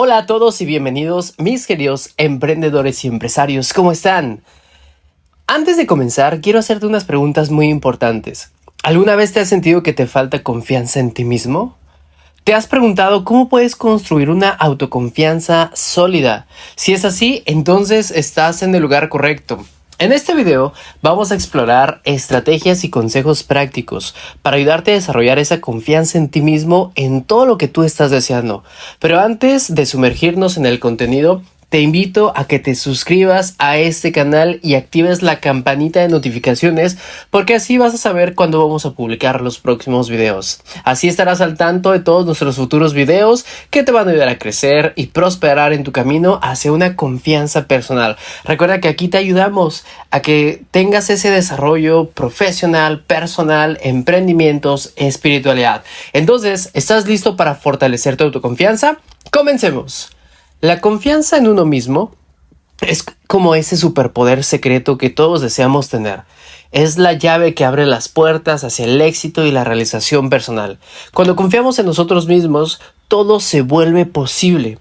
[0.00, 4.44] Hola a todos y bienvenidos, mis queridos emprendedores y empresarios, ¿cómo están?
[5.48, 8.52] Antes de comenzar, quiero hacerte unas preguntas muy importantes.
[8.84, 11.76] ¿Alguna vez te has sentido que te falta confianza en ti mismo?
[12.44, 16.46] ¿Te has preguntado cómo puedes construir una autoconfianza sólida?
[16.76, 19.64] Si es así, entonces estás en el lugar correcto.
[20.00, 20.72] En este video
[21.02, 26.40] vamos a explorar estrategias y consejos prácticos para ayudarte a desarrollar esa confianza en ti
[26.40, 28.62] mismo en todo lo que tú estás deseando.
[29.00, 34.10] Pero antes de sumergirnos en el contenido, te invito a que te suscribas a este
[34.10, 36.96] canal y actives la campanita de notificaciones
[37.30, 40.60] porque así vas a saber cuándo vamos a publicar los próximos videos.
[40.84, 44.38] Así estarás al tanto de todos nuestros futuros videos que te van a ayudar a
[44.38, 48.16] crecer y prosperar en tu camino hacia una confianza personal.
[48.44, 55.84] Recuerda que aquí te ayudamos a que tengas ese desarrollo profesional, personal, emprendimientos, espiritualidad.
[56.14, 58.98] Entonces, ¿estás listo para fortalecer tu autoconfianza?
[59.30, 60.17] Comencemos.
[60.60, 62.10] La confianza en uno mismo
[62.80, 66.22] es como ese superpoder secreto que todos deseamos tener.
[66.72, 70.80] Es la llave que abre las puertas hacia el éxito y la realización personal.
[71.14, 74.78] Cuando confiamos en nosotros mismos, todo se vuelve posible.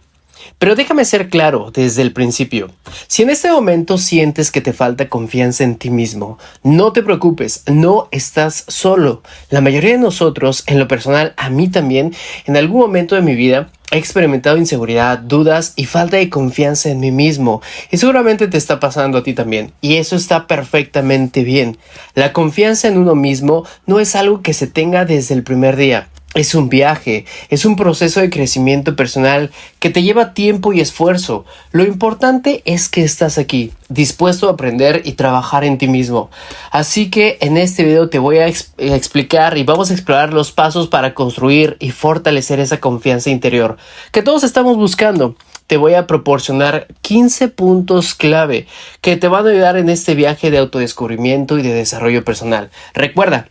[0.58, 2.72] Pero déjame ser claro desde el principio.
[3.08, 7.64] Si en este momento sientes que te falta confianza en ti mismo, no te preocupes,
[7.68, 9.22] no estás solo.
[9.52, 13.36] La mayoría de nosotros, en lo personal, a mí también, en algún momento de mi
[13.36, 17.62] vida, He experimentado inseguridad, dudas y falta de confianza en mí mismo.
[17.90, 19.72] Y seguramente te está pasando a ti también.
[19.80, 21.78] Y eso está perfectamente bien.
[22.14, 26.10] La confianza en uno mismo no es algo que se tenga desde el primer día.
[26.33, 31.45] Es un viaje, es un proceso de crecimiento personal que te lleva tiempo y esfuerzo.
[31.72, 36.30] Lo importante es que estás aquí, dispuesto a aprender y trabajar en ti mismo.
[36.70, 40.88] Así que en este video te voy a explicar y vamos a explorar los pasos
[40.88, 43.78] para construir y fortalecer esa confianza interior
[44.11, 45.36] que todos estamos buscando.
[45.66, 48.67] Te voy a proporcionar 15 puntos clave
[49.02, 52.70] que te van a ayudar en este viaje de autodescubrimiento y de desarrollo personal.
[52.93, 53.49] Recuerda,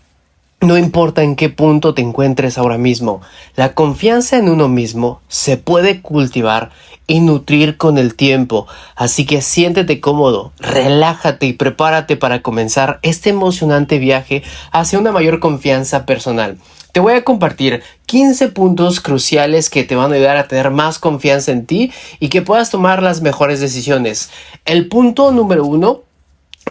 [0.66, 3.21] no importa en qué punto te encuentres ahora mismo,
[3.54, 6.71] la confianza en uno mismo se puede cultivar
[7.06, 8.66] y nutrir con el tiempo,
[8.97, 15.38] así que siéntete cómodo, relájate y prepárate para comenzar este emocionante viaje hacia una mayor
[15.38, 16.59] confianza personal.
[16.91, 20.98] Te voy a compartir 15 puntos cruciales que te van a ayudar a tener más
[20.98, 24.31] confianza en ti y que puedas tomar las mejores decisiones.
[24.65, 26.00] El punto número uno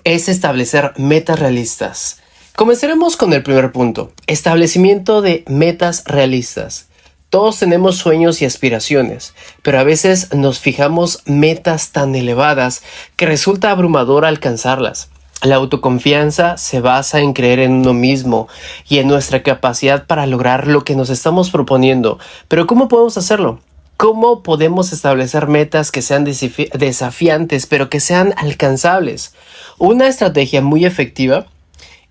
[0.03, 2.21] es establecer metas realistas.
[2.55, 6.87] Comenzaremos con el primer punto, establecimiento de metas realistas.
[7.29, 12.81] Todos tenemos sueños y aspiraciones, pero a veces nos fijamos metas tan elevadas
[13.17, 15.09] que resulta abrumador alcanzarlas.
[15.43, 18.47] La autoconfianza se basa en creer en uno mismo
[18.87, 22.19] y en nuestra capacidad para lograr lo que nos estamos proponiendo.
[22.47, 23.59] Pero ¿cómo podemos hacerlo?
[23.97, 29.33] ¿Cómo podemos establecer metas que sean desafiantes pero que sean alcanzables?
[29.77, 31.47] Una estrategia muy efectiva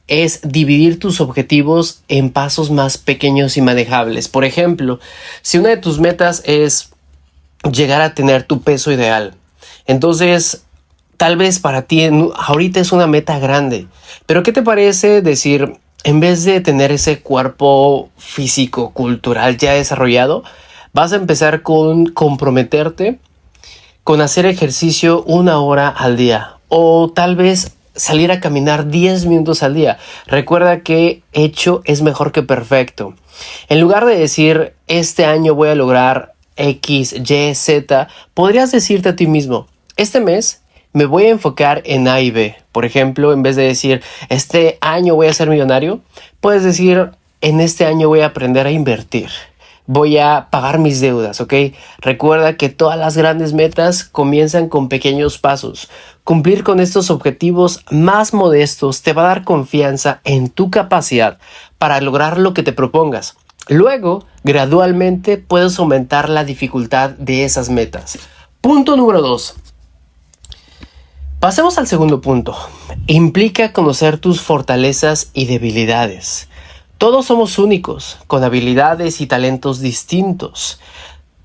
[0.06, 4.28] es dividir tus objetivos en pasos más pequeños y manejables.
[4.28, 5.00] Por ejemplo,
[5.42, 6.90] si una de tus metas es
[7.70, 9.34] llegar a tener tu peso ideal,
[9.86, 10.62] entonces
[11.16, 13.86] tal vez para ti ahorita es una meta grande,
[14.26, 20.44] pero ¿qué te parece decir, en vez de tener ese cuerpo físico, cultural ya desarrollado,
[20.92, 23.18] vas a empezar con comprometerte
[24.04, 29.62] con hacer ejercicio una hora al día o tal vez salir a caminar 10 minutos
[29.62, 29.98] al día.
[30.26, 33.14] Recuerda que hecho es mejor que perfecto.
[33.68, 39.16] En lugar de decir este año voy a lograr X, Y, Z, podrías decirte a
[39.16, 39.66] ti mismo,
[39.96, 40.62] este mes
[40.92, 42.56] me voy a enfocar en A y B.
[42.70, 46.00] Por ejemplo, en vez de decir este año voy a ser millonario,
[46.40, 47.10] puedes decir
[47.40, 49.28] en este año voy a aprender a invertir
[49.86, 51.54] voy a pagar mis deudas, ¿ok?
[51.98, 55.90] Recuerda que todas las grandes metas comienzan con pequeños pasos.
[56.24, 61.38] Cumplir con estos objetivos más modestos te va a dar confianza en tu capacidad
[61.76, 63.36] para lograr lo que te propongas.
[63.68, 68.18] Luego, gradualmente puedes aumentar la dificultad de esas metas.
[68.62, 69.54] Punto número 2.
[71.40, 72.56] Pasemos al segundo punto.
[73.06, 76.48] Implica conocer tus fortalezas y debilidades.
[76.96, 80.80] Todos somos únicos, con habilidades y talentos distintos.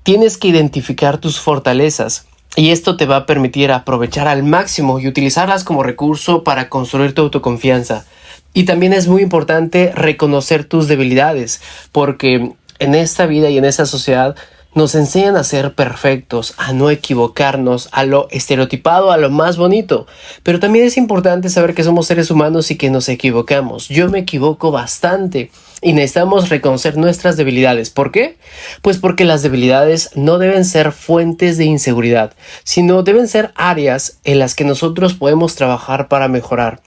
[0.04, 5.06] Tienes que identificar tus fortalezas y esto te va a permitir aprovechar al máximo y
[5.06, 8.04] utilizarlas como recurso para construir tu autoconfianza.
[8.52, 11.60] Y también es muy importante reconocer tus debilidades,
[11.92, 14.34] porque en esta vida y en esta sociedad
[14.74, 20.06] nos enseñan a ser perfectos, a no equivocarnos, a lo estereotipado, a lo más bonito.
[20.42, 23.88] Pero también es importante saber que somos seres humanos y que nos equivocamos.
[23.88, 25.50] Yo me equivoco bastante.
[25.82, 27.88] Y necesitamos reconocer nuestras debilidades.
[27.90, 28.36] ¿Por qué?
[28.82, 32.34] Pues porque las debilidades no deben ser fuentes de inseguridad,
[32.64, 36.82] sino deben ser áreas en las que nosotros podemos trabajar para mejorar.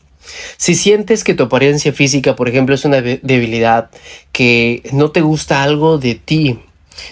[0.58, 3.90] Si sientes que tu apariencia física, por ejemplo, es una debilidad,
[4.32, 6.60] que no te gusta algo de ti,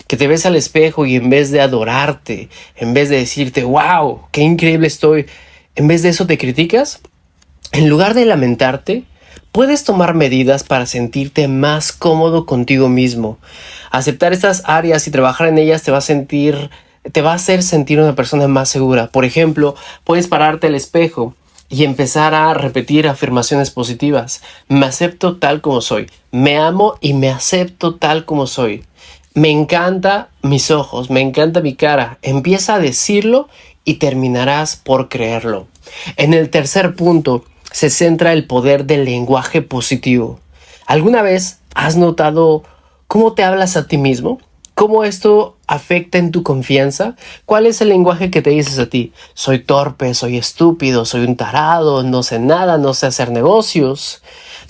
[0.08, 4.22] que te ves al espejo y en vez de adorarte, en vez de decirte, wow,
[4.32, 5.26] qué increíble estoy,
[5.76, 7.02] en vez de eso te criticas,
[7.72, 9.04] en lugar de lamentarte,
[9.52, 13.38] puedes tomar medidas para sentirte más cómodo contigo mismo.
[13.92, 16.70] Aceptar estas áreas y trabajar en ellas te va a sentir
[17.12, 19.08] te va a hacer sentir una persona más segura.
[19.08, 21.34] Por ejemplo, puedes pararte al espejo
[21.68, 24.42] y empezar a repetir afirmaciones positivas.
[24.68, 26.10] Me acepto tal como soy.
[26.32, 28.84] Me amo y me acepto tal como soy.
[29.34, 32.20] Me encanta mis ojos, me encanta mi cara.
[32.22, 33.48] Empieza a decirlo
[33.86, 35.68] y terminarás por creerlo.
[36.18, 40.40] En el tercer punto, se centra el poder del lenguaje positivo.
[40.86, 42.64] ¿Alguna vez has notado
[43.08, 44.40] cómo te hablas a ti mismo?
[44.74, 47.16] ¿Cómo esto afecta en tu confianza?
[47.46, 49.14] ¿Cuál es el lenguaje que te dices a ti?
[49.34, 54.24] Soy torpe, soy estúpido, soy un tarado, no sé nada, no sé hacer negocios.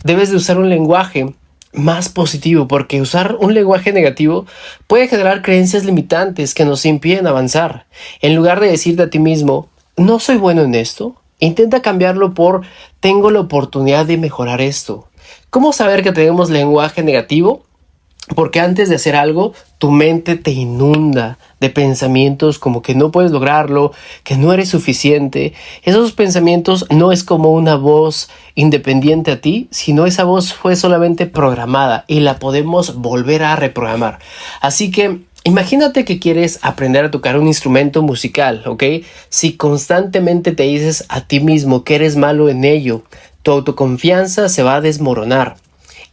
[0.04, 1.33] Debes de usar un lenguaje
[1.74, 4.45] más positivo porque usar un lenguaje negativo
[4.88, 7.86] puede generar creencias limitantes que nos impiden avanzar.
[8.21, 12.61] En lugar de decirte a ti mismo, no soy bueno en esto, Intenta cambiarlo por
[12.99, 15.07] tengo la oportunidad de mejorar esto.
[15.49, 17.63] ¿Cómo saber que tenemos lenguaje negativo?
[18.35, 23.31] Porque antes de hacer algo, tu mente te inunda de pensamientos como que no puedes
[23.31, 23.91] lograrlo,
[24.23, 25.53] que no eres suficiente.
[25.81, 31.25] Esos pensamientos no es como una voz independiente a ti, sino esa voz fue solamente
[31.25, 34.19] programada y la podemos volver a reprogramar.
[34.61, 38.83] Así que Imagínate que quieres aprender a tocar un instrumento musical, ¿ok?
[39.29, 43.03] Si constantemente te dices a ti mismo que eres malo en ello,
[43.41, 45.55] tu autoconfianza se va a desmoronar.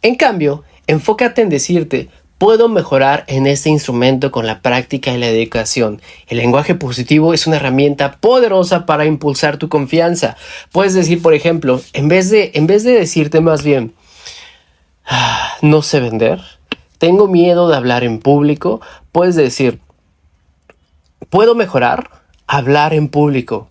[0.01, 2.09] En cambio, enfócate en decirte,
[2.39, 6.01] puedo mejorar en este instrumento con la práctica y la dedicación.
[6.27, 10.37] El lenguaje positivo es una herramienta poderosa para impulsar tu confianza.
[10.71, 13.93] Puedes decir, por ejemplo, en vez de, en vez de decirte más bien,
[15.05, 16.41] ah, no sé vender,
[16.99, 19.79] tengo miedo de hablar en público, puedes decir,
[21.29, 22.09] puedo mejorar
[22.47, 23.69] hablar en público.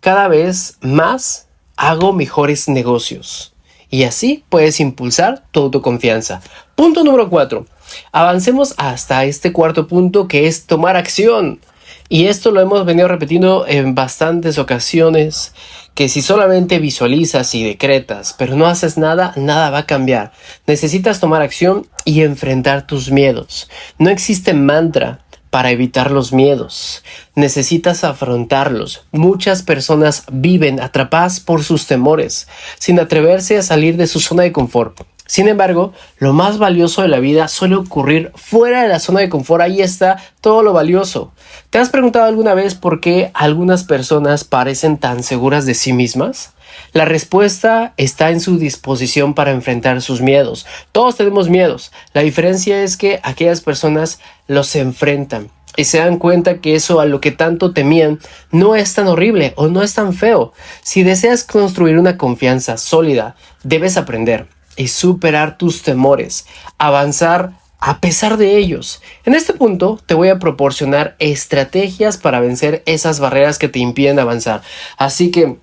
[0.00, 3.52] Cada vez más hago mejores negocios.
[3.90, 6.40] Y así puedes impulsar tu autoconfianza.
[6.74, 7.66] Punto número 4.
[8.12, 11.60] Avancemos hasta este cuarto punto que es tomar acción.
[12.08, 15.52] Y esto lo hemos venido repitiendo en bastantes ocasiones,
[15.96, 20.30] que si solamente visualizas y decretas, pero no haces nada, nada va a cambiar.
[20.66, 23.70] Necesitas tomar acción y enfrentar tus miedos.
[23.98, 27.02] No existe mantra para evitar los miedos.
[27.34, 29.06] Necesitas afrontarlos.
[29.10, 32.46] Muchas personas viven atrapadas por sus temores,
[32.78, 35.00] sin atreverse a salir de su zona de confort.
[35.26, 39.28] Sin embargo, lo más valioso de la vida suele ocurrir fuera de la zona de
[39.28, 39.62] confort.
[39.62, 41.32] Ahí está todo lo valioso.
[41.70, 46.52] ¿Te has preguntado alguna vez por qué algunas personas parecen tan seguras de sí mismas?
[46.92, 50.66] La respuesta está en su disposición para enfrentar sus miedos.
[50.92, 51.90] Todos tenemos miedos.
[52.12, 57.06] La diferencia es que aquellas personas los enfrentan y se dan cuenta que eso a
[57.06, 58.18] lo que tanto temían
[58.50, 60.52] no es tan horrible o no es tan feo.
[60.82, 66.46] Si deseas construir una confianza sólida, debes aprender y superar tus temores,
[66.78, 69.02] avanzar a pesar de ellos.
[69.24, 74.18] En este punto te voy a proporcionar estrategias para vencer esas barreras que te impiden
[74.18, 74.62] avanzar.
[74.96, 75.58] Así que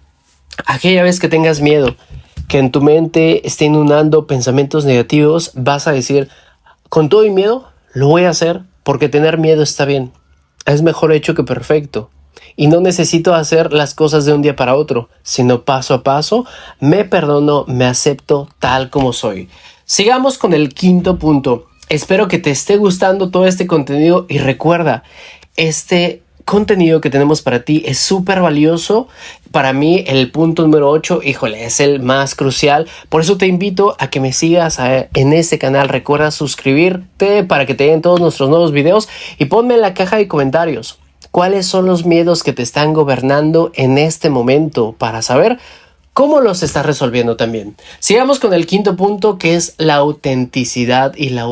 [0.65, 1.95] aquella vez que tengas miedo,
[2.47, 6.29] que en tu mente esté inundando pensamientos negativos, vas a decir,
[6.89, 10.11] con todo y miedo, lo voy a hacer porque tener miedo está bien.
[10.65, 12.09] Es mejor hecho que perfecto
[12.55, 16.45] y no necesito hacer las cosas de un día para otro, sino paso a paso,
[16.79, 19.49] me perdono, me acepto tal como soy.
[19.85, 21.67] Sigamos con el quinto punto.
[21.89, 25.03] Espero que te esté gustando todo este contenido y recuerda,
[25.55, 29.07] este contenido que tenemos para ti es súper valioso.
[29.51, 32.87] Para mí el punto número 8, híjole, es el más crucial.
[33.09, 35.89] Por eso te invito a que me sigas en este canal.
[35.89, 40.17] Recuerda suscribirte para que te den todos nuestros nuevos videos y ponme en la caja
[40.17, 40.99] de comentarios
[41.33, 45.57] cuáles son los miedos que te están gobernando en este momento para saber
[46.13, 47.75] cómo los estás resolviendo también.
[47.97, 51.47] Sigamos con el quinto punto que es la autenticidad y la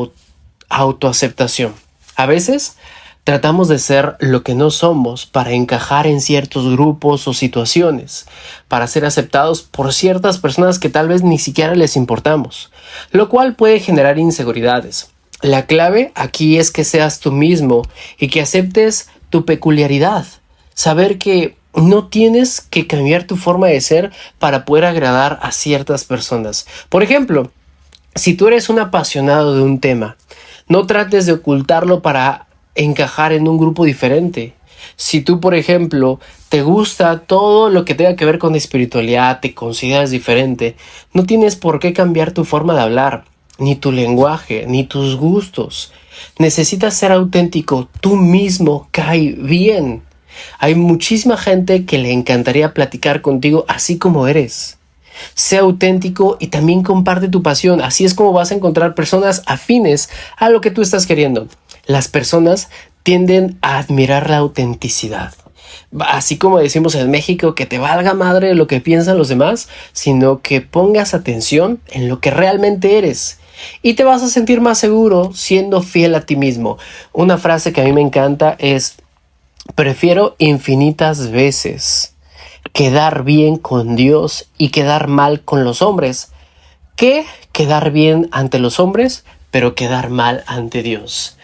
[0.68, 1.74] autoaceptación.
[2.14, 2.76] A veces
[3.24, 8.26] tratamos de ser lo que no somos para encajar en ciertos grupos o situaciones,
[8.68, 12.70] para ser aceptados por ciertas personas que tal vez ni siquiera les importamos,
[13.10, 15.10] lo cual puede generar inseguridades.
[15.42, 17.82] La clave aquí es que seas tú mismo
[18.16, 20.26] y que aceptes tu peculiaridad,
[20.74, 26.04] saber que no tienes que cambiar tu forma de ser para poder agradar a ciertas
[26.04, 26.66] personas.
[26.90, 27.50] Por ejemplo,
[28.14, 30.18] Si tú eres un apasionado de un tema,
[30.68, 34.52] no trates de ocultarlo para encajar en un grupo diferente.
[34.96, 36.20] Si tú, por ejemplo,
[36.50, 40.76] te gusta todo lo que tenga que ver con espiritualidad, te consideras diferente,
[41.14, 43.24] no tienes por qué cambiar tu forma de hablar,
[43.58, 45.90] ni tu lenguaje, ni tus gustos.
[46.38, 50.02] Necesitas ser auténtico, tú mismo cae bien.
[50.58, 54.78] Hay muchísima gente que le encantaría platicar contigo así como eres.
[55.34, 57.80] Sea auténtico y también comparte tu pasión.
[57.82, 61.48] Así es como vas a encontrar personas afines a lo que tú estás queriendo.
[61.86, 62.70] Las personas
[63.02, 65.34] tienden a admirar la autenticidad.
[66.00, 70.40] Así como decimos en México, que te valga madre lo que piensan los demás, sino
[70.40, 73.38] que pongas atención en lo que realmente eres.
[73.82, 76.78] Y te vas a sentir más seguro siendo fiel a ti mismo.
[77.12, 78.96] Una frase que a mí me encanta es,
[79.74, 82.14] prefiero infinitas veces
[82.72, 86.32] quedar bien con Dios y quedar mal con los hombres
[86.96, 91.36] que quedar bien ante los hombres, pero quedar mal ante Dios.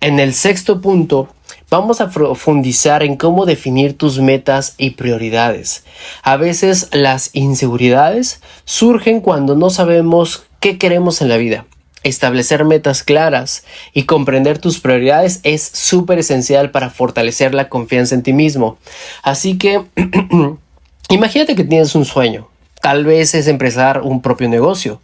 [0.00, 1.28] En el sexto punto,
[1.70, 5.84] vamos a profundizar en cómo definir tus metas y prioridades.
[6.22, 11.64] A veces las inseguridades surgen cuando no sabemos qué queremos en la vida.
[12.02, 18.24] Establecer metas claras y comprender tus prioridades es súper esencial para fortalecer la confianza en
[18.24, 18.76] ti mismo.
[19.22, 19.84] Así que
[21.08, 22.48] imagínate que tienes un sueño.
[22.82, 25.00] Tal vez es empezar un propio negocio.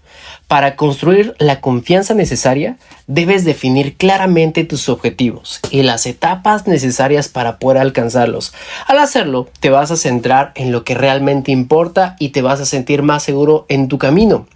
[0.49, 2.76] Para construir la confianza necesaria,
[3.07, 8.52] debes definir claramente tus objetivos y las etapas necesarias para poder alcanzarlos.
[8.88, 12.66] Al hacerlo, te vas a centrar en lo que realmente importa y te vas a
[12.66, 14.49] sentir más seguro en tu camino.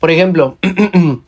[0.00, 0.56] Por ejemplo,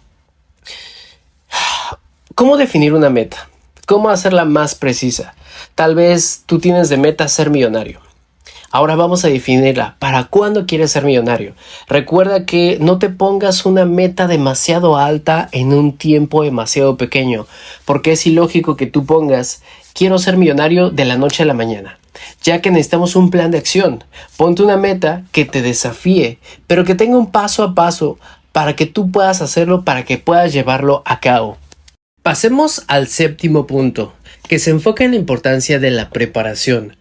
[2.34, 3.48] ¿cómo definir una meta?
[3.86, 5.34] ¿Cómo hacerla más precisa?
[5.74, 8.00] Tal vez tú tienes de meta ser millonario.
[8.70, 9.94] Ahora vamos a definirla.
[10.00, 11.54] ¿Para cuándo quieres ser millonario?
[11.86, 17.46] Recuerda que no te pongas una meta demasiado alta en un tiempo demasiado pequeño,
[17.84, 19.62] porque es ilógico que tú pongas
[19.94, 21.98] quiero ser millonario de la noche a la mañana,
[22.42, 24.04] ya que necesitamos un plan de acción.
[24.36, 28.18] Ponte una meta que te desafíe, pero que tenga un paso a paso
[28.52, 31.58] para que tú puedas hacerlo, para que puedas llevarlo a cabo.
[32.22, 34.14] Pasemos al séptimo punto,
[34.48, 36.96] que se enfoca en la importancia de la preparación.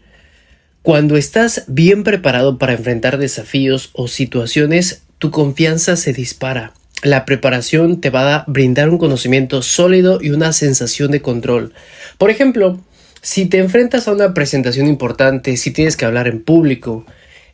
[0.82, 6.74] Cuando estás bien preparado para enfrentar desafíos o situaciones, tu confianza se dispara.
[7.04, 11.74] La preparación te va a brindar un conocimiento sólido y una sensación de control.
[12.18, 12.80] Por ejemplo,
[13.24, 17.06] si te enfrentas a una presentación importante, si tienes que hablar en público,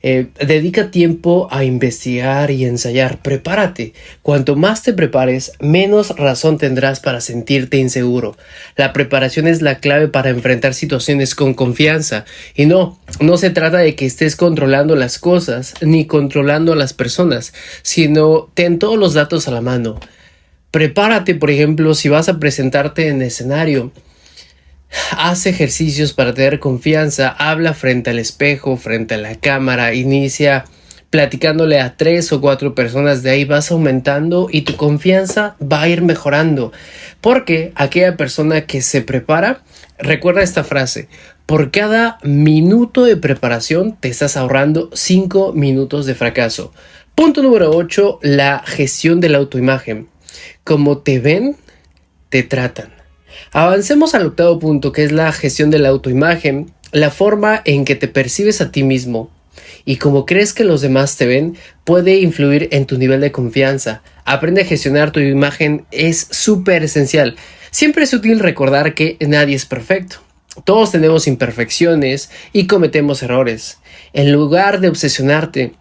[0.02, 3.22] eh, dedica tiempo a investigar y ensayar.
[3.22, 3.94] Prepárate.
[4.24, 8.36] Cuanto más te prepares, menos razón tendrás para sentirte inseguro.
[8.78, 12.26] La preparación es la clave para enfrentar situaciones con confianza.
[12.56, 16.94] Y no, no se trata de que estés controlando las cosas ni controlando a las
[16.94, 20.00] personas, sino ten todos los datos a la mano.
[20.72, 23.92] Prepárate, por ejemplo, si vas a presentarte en escenario
[25.12, 30.66] Haz ejercicios para tener confianza, habla frente al espejo, frente a la cámara, inicia
[31.10, 35.90] platicándole a tres o cuatro personas, de ahí vas aumentando y tu confianza va a
[35.90, 36.72] ir mejorando.
[37.22, 39.62] Porque aquella persona que se prepara,
[39.98, 41.10] recuerda esta frase,
[41.46, 46.72] por cada minuto de preparación te estás ahorrando cinco minutos de fracaso.
[47.16, 50.08] Punto número 8, la gestión de la autoimagen.
[50.64, 51.58] Como te ven,
[52.30, 52.99] te tratan.
[53.52, 57.96] Avancemos al octavo punto, que es la gestión de la autoimagen, la forma en que
[57.96, 59.30] te percibes a ti mismo
[59.86, 64.02] y cómo crees que los demás te ven puede influir en tu nivel de confianza.
[64.26, 67.36] Aprende a gestionar tu imagen es súper esencial.
[67.72, 70.18] Siempre es útil recordar que nadie es perfecto.
[70.66, 73.78] Todos tenemos imperfecciones y cometemos errores.
[74.14, 75.74] En lugar de obsesionarte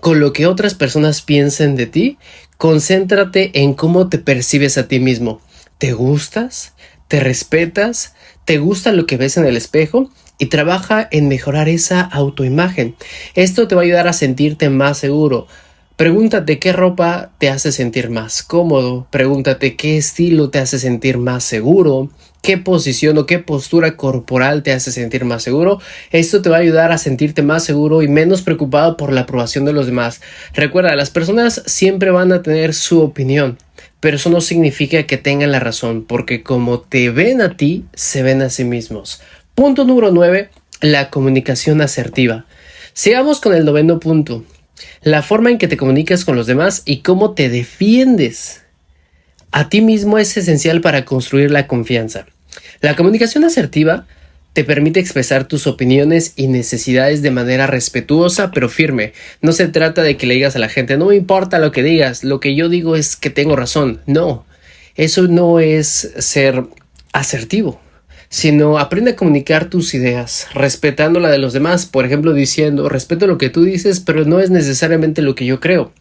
[0.00, 2.18] con lo que otras personas piensen de ti,
[2.56, 5.40] concéntrate en cómo te percibes a ti mismo.
[5.78, 6.74] ¿Te gustas?
[7.10, 8.14] Te respetas,
[8.44, 12.94] te gusta lo que ves en el espejo y trabaja en mejorar esa autoimagen.
[13.34, 15.48] Esto te va a ayudar a sentirte más seguro.
[15.96, 21.42] Pregúntate qué ropa te hace sentir más cómodo, pregúntate qué estilo te hace sentir más
[21.42, 22.10] seguro,
[22.42, 25.80] qué posición o qué postura corporal te hace sentir más seguro.
[26.12, 29.64] Esto te va a ayudar a sentirte más seguro y menos preocupado por la aprobación
[29.64, 30.20] de los demás.
[30.54, 33.58] Recuerda, las personas siempre van a tener su opinión
[34.00, 38.22] pero eso no significa que tengan la razón, porque como te ven a ti, se
[38.22, 39.20] ven a sí mismos.
[39.54, 42.46] Punto número 9, la comunicación asertiva.
[42.94, 44.44] Sigamos con el noveno punto,
[45.02, 48.62] la forma en que te comunicas con los demás y cómo te defiendes.
[49.52, 52.26] A ti mismo es esencial para construir la confianza.
[52.80, 54.06] La comunicación asertiva
[54.52, 59.12] te permite expresar tus opiniones y necesidades de manera respetuosa pero firme.
[59.40, 61.82] No se trata de que le digas a la gente, no me importa lo que
[61.82, 64.00] digas, lo que yo digo es que tengo razón.
[64.06, 64.44] No,
[64.96, 66.64] eso no es ser
[67.12, 67.80] asertivo,
[68.28, 73.26] sino aprende a comunicar tus ideas, respetando la de los demás, por ejemplo, diciendo, respeto
[73.26, 75.92] lo que tú dices, pero no es necesariamente lo que yo creo.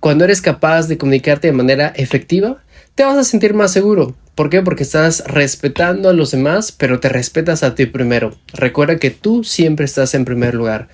[0.00, 2.62] Cuando eres capaz de comunicarte de manera efectiva,
[2.94, 4.14] te vas a sentir más seguro.
[4.34, 4.62] ¿Por qué?
[4.62, 8.34] Porque estás respetando a los demás, pero te respetas a ti primero.
[8.54, 10.88] Recuerda que tú siempre estás en primer lugar.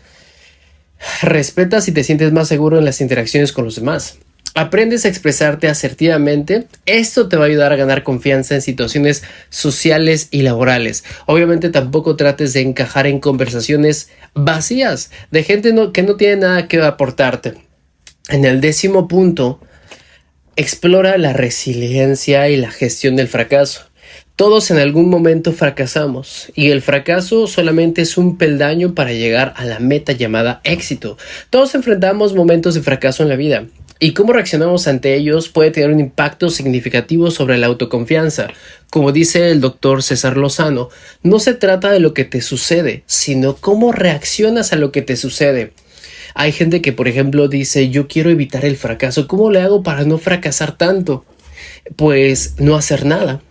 [1.23, 4.19] Respetas y te sientes más seguro en las interacciones con los demás.
[4.55, 6.67] Aprendes a expresarte asertivamente.
[6.85, 11.05] Esto te va a ayudar a ganar confianza en situaciones sociales y laborales.
[11.26, 16.83] Obviamente tampoco trates de encajar en conversaciones vacías de gente que no tiene nada que
[16.83, 17.55] aportarte.
[18.31, 19.61] En el décimo punto,
[20.61, 23.83] Explora la resiliencia y la gestión del fracaso.
[24.35, 29.65] Todos en algún momento fracasamos y el fracaso solamente es un peldaño para llegar a
[29.65, 31.17] la meta llamada éxito.
[31.50, 33.67] Todos enfrentamos momentos de fracaso en la vida
[34.00, 38.49] y cómo reaccionamos ante ellos puede tener un impacto significativo sobre la autoconfianza.
[38.91, 40.88] Como dice el doctor César Lozano,
[41.23, 45.17] no se trata de lo que te sucede, sino cómo reaccionas a lo que te
[45.17, 45.73] sucede.
[46.38, 49.26] Hay gente que, por ejemplo, dice, yo quiero evitar el fracaso.
[49.26, 51.25] ¿Cómo le hago para no fracasar tanto?
[51.97, 53.42] Pues no hacer nada.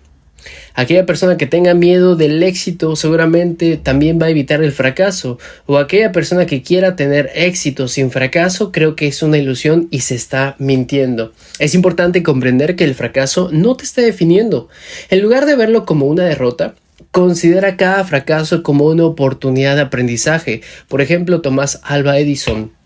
[0.74, 5.38] Aquella persona que tenga miedo del éxito seguramente también va a evitar el fracaso.
[5.66, 10.00] O aquella persona que quiera tener éxito sin fracaso creo que es una ilusión y
[10.00, 11.34] se está mintiendo.
[11.60, 14.70] Es importante comprender que el fracaso no te está definiendo.
[15.10, 16.76] En lugar de verlo como una derrota,
[17.12, 20.62] considera cada fracaso como una oportunidad de aprendizaje.
[20.88, 22.77] Por ejemplo, Tomás Alba Edison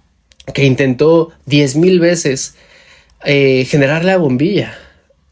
[0.54, 2.56] que intentó diez mil veces
[3.24, 4.78] eh, generar la bombilla.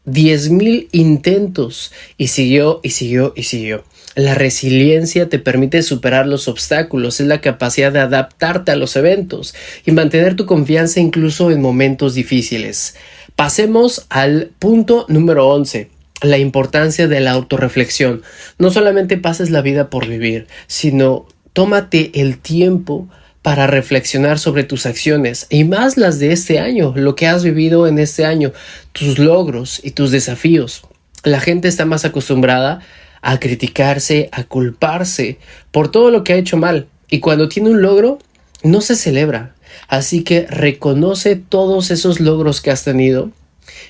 [0.04, 3.84] Diez mil intentos y siguió y siguió y siguió.
[4.16, 9.54] La resiliencia te permite superar los obstáculos, es la capacidad de adaptarte a los eventos
[9.86, 12.96] y mantener tu confianza incluso en momentos difíciles.
[13.36, 15.90] Pasemos al punto número 11
[16.22, 18.22] la importancia de la autorreflexión.
[18.58, 23.08] No solamente pases la vida por vivir, sino tómate el tiempo
[23.42, 27.86] para reflexionar sobre tus acciones y más las de este año, lo que has vivido
[27.86, 28.52] en este año,
[28.92, 30.82] tus logros y tus desafíos.
[31.24, 32.80] La gente está más acostumbrada
[33.22, 35.38] a criticarse, a culparse
[35.70, 38.18] por todo lo que ha hecho mal y cuando tiene un logro
[38.62, 39.54] no se celebra.
[39.88, 43.30] Así que reconoce todos esos logros que has tenido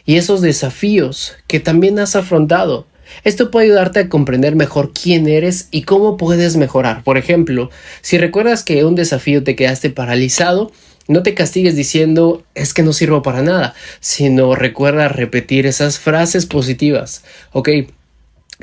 [0.05, 2.87] y esos desafíos que también has afrontado
[3.25, 7.03] esto puede ayudarte a comprender mejor quién eres y cómo puedes mejorar.
[7.03, 7.71] Por ejemplo,
[8.01, 10.73] si recuerdas que un desafío te quedaste paralizado,
[11.09, 16.47] no te castigues diciendo es que no sirvo para nada, sino recuerda repetir esas frases
[16.47, 17.25] positivas.
[17.53, 17.69] Ok,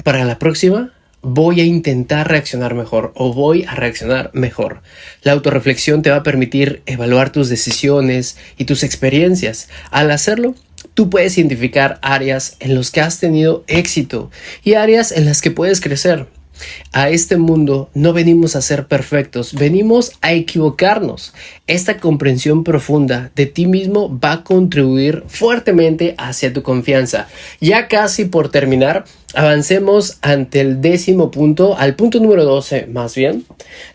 [0.04, 4.82] para la próxima voy a intentar reaccionar mejor o voy a reaccionar mejor.
[5.24, 9.68] La autorreflexión te va a permitir evaluar tus decisiones y tus experiencias.
[9.92, 10.56] Al hacerlo,
[10.98, 14.32] tú puedes identificar áreas en las que has tenido éxito
[14.64, 16.26] y áreas en las que puedes crecer.
[16.92, 21.36] A este mundo no venimos a ser perfectos, venimos a equivocarnos.
[21.68, 27.28] Esta comprensión profunda de ti mismo va a contribuir fuertemente hacia tu confianza.
[27.62, 29.06] Ya casi por terminar,
[29.36, 33.46] avancemos ante el décimo punto, al punto número 12 más bien,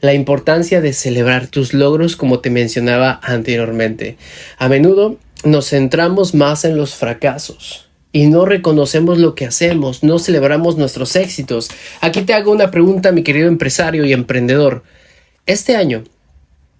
[0.00, 4.18] la importancia de celebrar tus logros como te mencionaba anteriormente.
[4.56, 10.18] A menudo nos centramos más en los fracasos y no reconocemos lo que hacemos, no
[10.18, 11.70] celebramos nuestros éxitos.
[12.00, 14.82] Aquí te hago una pregunta, mi querido empresario y emprendedor.
[15.46, 16.04] Este año,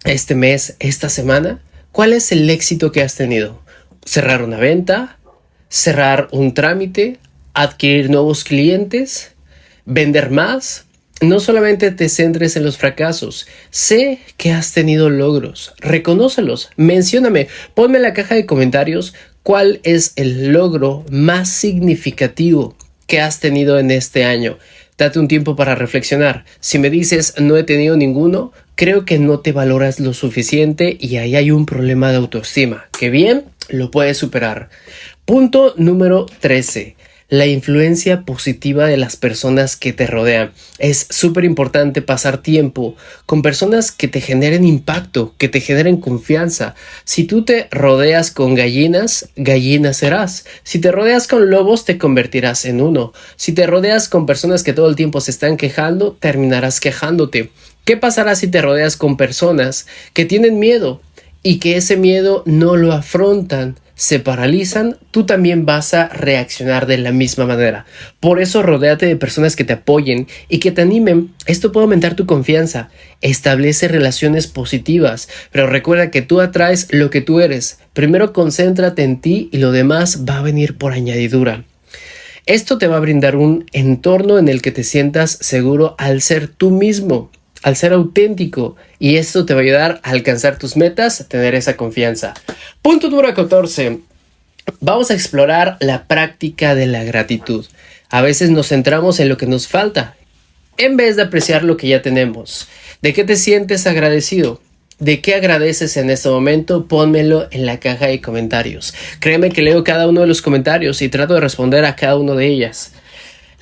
[0.05, 3.59] este mes, esta semana, ¿cuál es el éxito que has tenido?
[4.05, 5.17] ¿Cerrar una venta?
[5.69, 7.19] ¿Cerrar un trámite?
[7.53, 9.33] ¿Adquirir nuevos clientes?
[9.85, 10.85] ¿Vender más?
[11.23, 17.95] No solamente te centres en los fracasos, sé que has tenido logros, reconócelos, mencióname, ponme
[17.95, 22.75] en la caja de comentarios cuál es el logro más significativo
[23.07, 24.57] que has tenido en este año.
[24.97, 26.43] Date un tiempo para reflexionar.
[26.59, 31.15] Si me dices no he tenido ninguno, creo que no te valoras lo suficiente y
[31.15, 34.69] ahí hay un problema de autoestima, que bien lo puedes superar.
[35.23, 36.97] Punto número 13
[37.29, 40.51] la influencia positiva de las personas que te rodean.
[40.77, 46.75] Es súper importante pasar tiempo con personas que te generen impacto, que te generen confianza.
[47.05, 50.45] Si tú te rodeas con gallinas, gallinas serás.
[50.63, 53.13] Si te rodeas con lobos, te convertirás en uno.
[53.35, 57.51] Si te rodeas con personas que todo el tiempo se están quejando, terminarás quejándote.
[57.85, 61.01] ¿Qué pasará si te rodeas con personas que tienen miedo
[61.41, 63.75] y que ese miedo no lo afrontan?
[63.95, 67.85] Se paralizan, tú también vas a reaccionar de la misma manera.
[68.19, 71.33] Por eso rodéate de personas que te apoyen y que te animen.
[71.45, 72.89] Esto puede aumentar tu confianza.
[73.21, 77.79] Establece relaciones positivas, pero recuerda que tú atraes lo que tú eres.
[77.93, 81.63] Primero concéntrate en ti y lo demás va a venir por añadidura.
[82.45, 86.47] Esto te va a brindar un entorno en el que te sientas seguro al ser
[86.47, 87.31] tú mismo
[87.63, 91.55] al ser auténtico y esto te va a ayudar a alcanzar tus metas, a tener
[91.55, 92.33] esa confianza.
[92.81, 93.99] Punto número 14.
[94.79, 97.65] Vamos a explorar la práctica de la gratitud.
[98.09, 100.15] A veces nos centramos en lo que nos falta
[100.77, 102.67] en vez de apreciar lo que ya tenemos.
[103.01, 104.61] ¿De qué te sientes agradecido?
[104.99, 106.87] ¿De qué agradeces en este momento?
[106.87, 108.93] Pónmelo en la caja de comentarios.
[109.19, 112.35] Créeme que leo cada uno de los comentarios y trato de responder a cada uno
[112.35, 112.93] de ellas.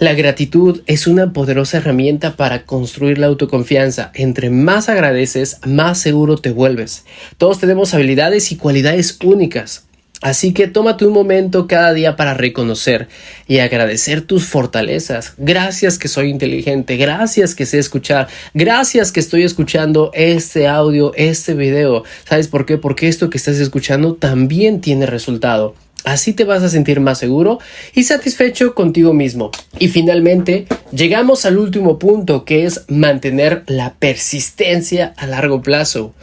[0.02, 4.10] La gratitud es una poderosa herramienta para construir la autoconfianza.
[4.16, 7.06] Entre más agradeces, más seguro te vuelves.
[7.38, 9.86] Todos tenemos habilidades y cualidades únicas.
[10.20, 13.10] Así que tómate un momento cada día para reconocer
[13.48, 15.36] y agradecer tus fortalezas.
[15.38, 21.54] Gracias que soy inteligente, gracias que sé escuchar, gracias que estoy escuchando este audio, este
[21.54, 22.06] video.
[22.28, 22.80] ¿Sabes por qué?
[22.80, 25.76] Porque esto que estás escuchando también tiene resultado.
[26.04, 27.60] Así te vas a sentir más seguro
[27.94, 29.52] y satisfecho contigo mismo.
[29.80, 36.14] Y finalmente, llegamos al último punto que es mantener la persistencia a largo plazo.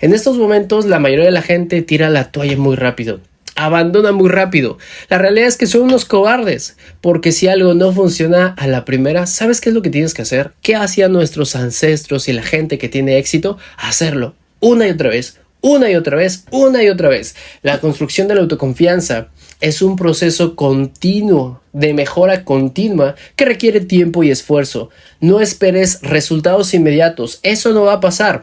[0.00, 3.20] En estos momentos la mayoría de la gente tira la toalla muy rápido.
[3.54, 4.78] Abandona muy rápido.
[5.08, 9.26] La realidad es que son unos cobardes, porque si algo no funciona a la primera,
[9.26, 10.52] ¿sabes qué es lo que tienes que hacer?
[10.62, 13.58] ¿Qué hacían nuestros ancestros y la gente que tiene éxito?
[13.76, 17.34] Hacerlo una y otra vez, una y otra vez, una y otra vez.
[17.62, 19.28] La construcción de la autoconfianza
[19.60, 24.90] es un proceso continuo de mejora continua que requiere tiempo y esfuerzo.
[25.20, 28.42] No esperes resultados inmediatos, eso no va a pasar.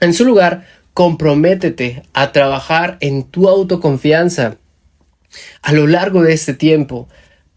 [0.00, 4.56] En su lugar, comprométete a trabajar en tu autoconfianza
[5.62, 7.08] a lo largo de este tiempo,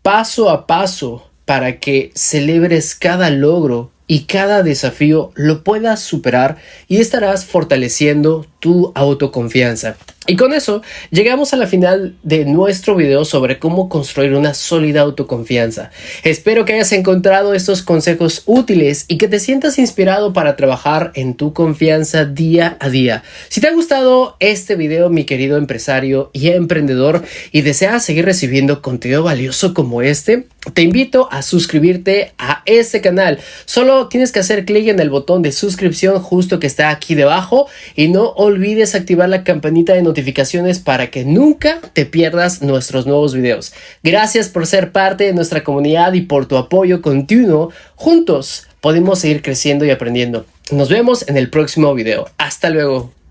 [0.01, 6.97] paso a paso, para que celebres cada logro y cada desafío lo puedas superar y
[6.97, 9.97] estarás fortaleciendo tu autoconfianza.
[10.25, 15.01] Y con eso llegamos a la final de nuestro video sobre cómo construir una sólida
[15.01, 15.91] autoconfianza.
[16.23, 21.33] Espero que hayas encontrado estos consejos útiles y que te sientas inspirado para trabajar en
[21.33, 23.23] tu confianza día a día.
[23.49, 28.81] Si te ha gustado este video, mi querido empresario y emprendedor, y deseas seguir recibiendo
[28.81, 33.39] contenido valioso como este, te invito a suscribirte a este canal.
[33.65, 37.67] Solo tienes que hacer clic en el botón de suscripción justo que está aquí debajo
[37.97, 43.33] y no olvides activar la campanita de notificaciones para que nunca te pierdas nuestros nuevos
[43.33, 43.73] videos.
[44.03, 47.71] Gracias por ser parte de nuestra comunidad y por tu apoyo continuo.
[47.95, 50.45] Juntos podemos seguir creciendo y aprendiendo.
[50.71, 52.29] Nos vemos en el próximo video.
[52.37, 53.22] Hasta luego.